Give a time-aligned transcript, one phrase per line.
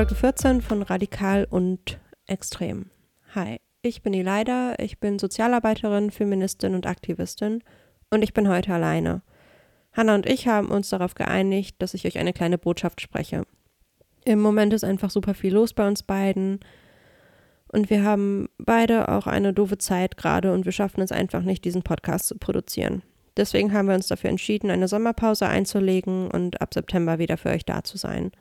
[0.00, 2.86] Folge 14 von Radikal und Extrem.
[3.34, 7.62] Hi, ich bin die Leida, ich bin Sozialarbeiterin, Feministin und Aktivistin
[8.08, 9.20] und ich bin heute alleine.
[9.92, 13.44] Hanna und ich haben uns darauf geeinigt, dass ich euch eine kleine Botschaft spreche.
[14.24, 16.60] Im Moment ist einfach super viel los bei uns beiden
[17.68, 21.62] und wir haben beide auch eine doofe Zeit gerade und wir schaffen es einfach nicht,
[21.66, 23.02] diesen Podcast zu produzieren.
[23.36, 27.66] Deswegen haben wir uns dafür entschieden, eine Sommerpause einzulegen und ab September wieder für euch
[27.66, 28.32] da zu sein.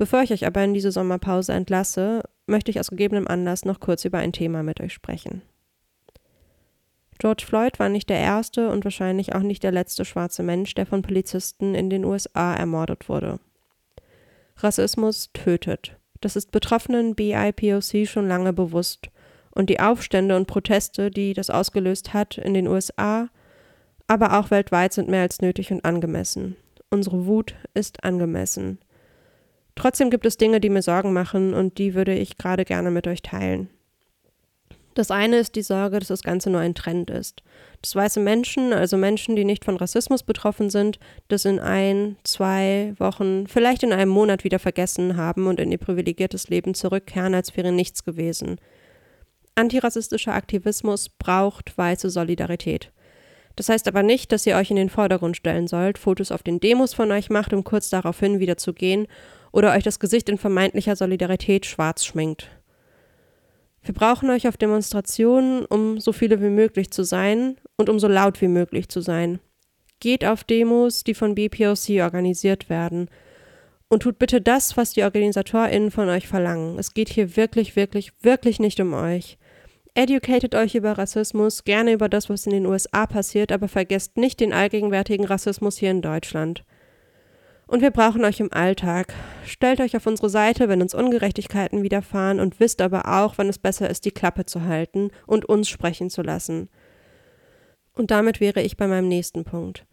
[0.00, 4.06] Bevor ich euch aber in diese Sommerpause entlasse, möchte ich aus gegebenem Anlass noch kurz
[4.06, 5.42] über ein Thema mit euch sprechen.
[7.18, 10.86] George Floyd war nicht der erste und wahrscheinlich auch nicht der letzte schwarze Mensch, der
[10.86, 13.40] von Polizisten in den USA ermordet wurde.
[14.56, 15.98] Rassismus tötet.
[16.22, 19.10] Das ist betroffenen BIPOC schon lange bewusst.
[19.50, 23.28] Und die Aufstände und Proteste, die das ausgelöst hat in den USA,
[24.06, 26.56] aber auch weltweit sind mehr als nötig und angemessen.
[26.88, 28.78] Unsere Wut ist angemessen.
[29.74, 33.06] Trotzdem gibt es Dinge, die mir Sorgen machen und die würde ich gerade gerne mit
[33.06, 33.68] euch teilen.
[34.94, 37.42] Das eine ist die Sorge, dass das Ganze nur ein Trend ist.
[37.80, 42.94] Dass weiße Menschen, also Menschen, die nicht von Rassismus betroffen sind, das in ein, zwei
[42.98, 47.56] Wochen, vielleicht in einem Monat wieder vergessen haben und in ihr privilegiertes Leben zurückkehren, als
[47.56, 48.60] wäre nichts gewesen.
[49.54, 52.90] Antirassistischer Aktivismus braucht weiße Solidarität.
[53.56, 56.60] Das heißt aber nicht, dass ihr euch in den Vordergrund stellen sollt, Fotos auf den
[56.60, 59.06] Demos von euch macht, um kurz daraufhin wieder zu gehen
[59.52, 62.50] oder euch das Gesicht in vermeintlicher Solidarität schwarz schminkt.
[63.82, 68.08] Wir brauchen euch auf Demonstrationen, um so viele wie möglich zu sein und um so
[68.08, 69.40] laut wie möglich zu sein.
[70.00, 73.08] Geht auf Demos, die von BPOC organisiert werden.
[73.88, 76.78] Und tut bitte das, was die OrganisatorInnen von euch verlangen.
[76.78, 79.36] Es geht hier wirklich, wirklich, wirklich nicht um euch.
[79.94, 84.38] Educated euch über Rassismus, gerne über das, was in den USA passiert, aber vergesst nicht
[84.38, 86.64] den allgegenwärtigen Rassismus hier in Deutschland.
[87.70, 89.14] Und wir brauchen euch im Alltag.
[89.46, 93.60] Stellt euch auf unsere Seite, wenn uns Ungerechtigkeiten widerfahren und wisst aber auch, wann es
[93.60, 96.68] besser ist, die Klappe zu halten und uns sprechen zu lassen.
[97.94, 99.86] Und damit wäre ich bei meinem nächsten Punkt.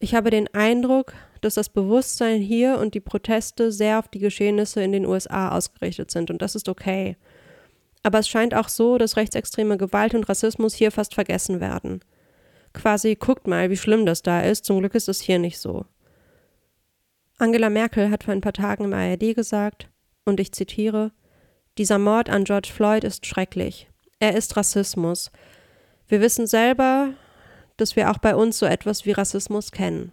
[0.00, 4.82] Ich habe den Eindruck, dass das Bewusstsein hier und die Proteste sehr auf die Geschehnisse
[4.82, 7.16] in den USA ausgerichtet sind und das ist okay.
[8.02, 12.00] Aber es scheint auch so, dass rechtsextreme Gewalt und Rassismus hier fast vergessen werden.
[12.72, 15.84] Quasi guckt mal, wie schlimm das da ist, zum Glück ist es hier nicht so.
[17.40, 19.88] Angela Merkel hat vor ein paar Tagen im ARD gesagt,
[20.24, 21.12] und ich zitiere,
[21.78, 23.88] dieser Mord an George Floyd ist schrecklich.
[24.18, 25.30] Er ist Rassismus.
[26.08, 27.14] Wir wissen selber,
[27.76, 30.12] dass wir auch bei uns so etwas wie Rassismus kennen.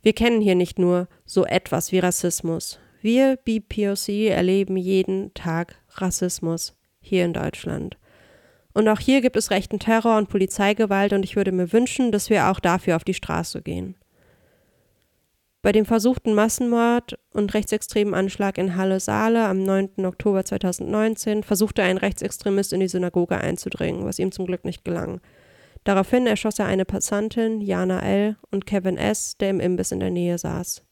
[0.00, 2.78] Wir kennen hier nicht nur so etwas wie Rassismus.
[3.02, 7.98] Wir BPOC erleben jeden Tag Rassismus hier in Deutschland.
[8.72, 12.30] Und auch hier gibt es rechten Terror und Polizeigewalt und ich würde mir wünschen, dass
[12.30, 13.96] wir auch dafür auf die Straße gehen.
[15.66, 20.06] Bei dem versuchten Massenmord und rechtsextremen Anschlag in Halle-Saale am 9.
[20.06, 25.20] Oktober 2019 versuchte ein Rechtsextremist in die Synagoge einzudringen, was ihm zum Glück nicht gelang.
[25.82, 28.36] Daraufhin erschoss er eine Passantin, Jana L.
[28.52, 30.84] und Kevin S., der im Imbiss in der Nähe saß.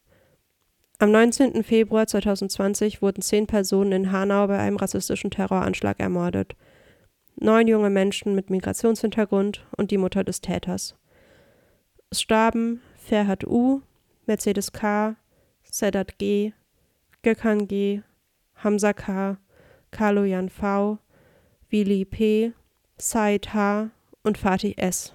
[0.99, 1.63] Am 19.
[1.63, 6.57] Februar 2020 wurden zehn Personen in Hanau bei einem rassistischen Terroranschlag ermordet.
[7.37, 10.97] Neun junge Menschen mit Migrationshintergrund und die Mutter des Täters.
[12.11, 13.83] Es starben Ferhat U.,
[14.27, 15.17] Mercedes K.,
[15.65, 16.53] Sedat G.,
[17.23, 18.03] Gökhan G.,
[18.57, 19.39] Hamza K.,
[19.91, 20.99] Carlo Jan V.,
[21.71, 22.53] Willi P.,
[22.97, 23.91] Said H.
[24.23, 25.13] und Fatih S.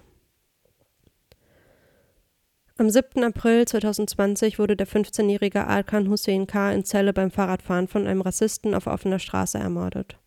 [2.77, 3.23] Am 7.
[3.23, 6.71] April 2020 wurde der 15-jährige Alkan Hussein K.
[6.71, 10.17] in Celle beim Fahrradfahren von einem Rassisten auf offener Straße ermordet.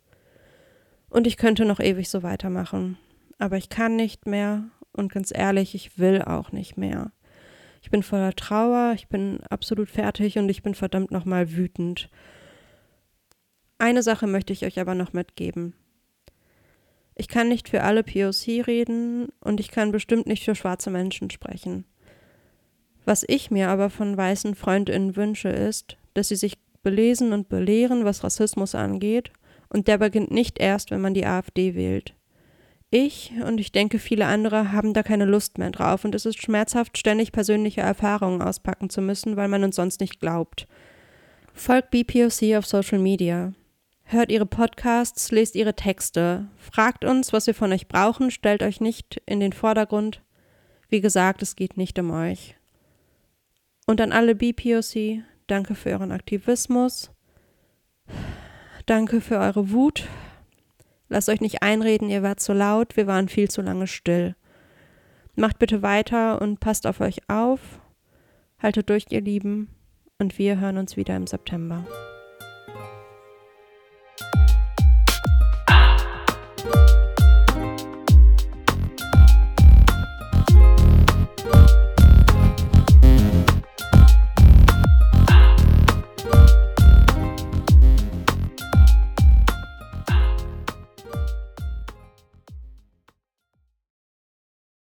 [1.09, 2.99] Und ich könnte noch ewig so weitermachen.
[3.39, 7.13] Aber ich kann nicht mehr und ganz ehrlich, ich will auch nicht mehr.
[7.83, 12.09] Ich bin voller Trauer, ich bin absolut fertig und ich bin verdammt nochmal wütend.
[13.79, 15.75] Eine Sache möchte ich euch aber noch mitgeben.
[17.17, 21.31] Ich kann nicht für alle POC reden und ich kann bestimmt nicht für schwarze Menschen
[21.31, 21.85] sprechen.
[23.05, 28.05] Was ich mir aber von weißen Freundinnen wünsche, ist, dass sie sich belesen und belehren,
[28.05, 29.33] was Rassismus angeht,
[29.69, 32.15] und der beginnt nicht erst, wenn man die AfD wählt.
[32.95, 36.43] Ich und ich denke viele andere haben da keine Lust mehr drauf und es ist
[36.43, 40.69] schmerzhaft, ständig persönliche Erfahrungen auspacken zu müssen, weil man uns sonst nicht glaubt.
[41.55, 43.55] Folgt BPOC auf Social Media.
[44.05, 46.49] Hört ihre Podcasts, lest ihre Texte.
[46.59, 50.21] Fragt uns, was wir von euch brauchen, stellt euch nicht in den Vordergrund.
[50.91, 52.57] Wie gesagt, es geht nicht um euch.
[53.87, 57.11] Und an alle BPOC, danke für euren Aktivismus.
[58.85, 60.07] Danke für eure Wut,
[61.13, 64.35] Lasst euch nicht einreden, ihr wart zu laut, wir waren viel zu lange still.
[65.37, 67.61] Macht bitte weiter und passt auf euch auf.
[68.59, 69.69] Haltet durch, ihr Lieben,
[70.19, 71.85] und wir hören uns wieder im September.